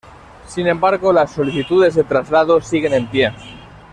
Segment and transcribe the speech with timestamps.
[0.47, 3.31] Sin embargo, las solicitudes de traslado siguen en pie.